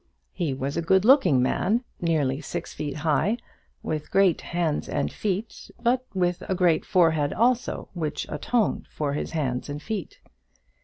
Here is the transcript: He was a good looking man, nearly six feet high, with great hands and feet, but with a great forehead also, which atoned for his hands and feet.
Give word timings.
He 0.33 0.51
was 0.55 0.77
a 0.77 0.81
good 0.81 1.05
looking 1.05 1.43
man, 1.43 1.83
nearly 2.01 2.41
six 2.41 2.73
feet 2.73 2.97
high, 3.05 3.37
with 3.83 4.09
great 4.09 4.41
hands 4.41 4.89
and 4.89 5.13
feet, 5.13 5.69
but 5.79 6.03
with 6.15 6.41
a 6.49 6.55
great 6.55 6.85
forehead 6.85 7.33
also, 7.33 7.87
which 7.93 8.25
atoned 8.27 8.87
for 8.89 9.13
his 9.13 9.29
hands 9.33 9.69
and 9.69 9.79
feet. 9.79 10.19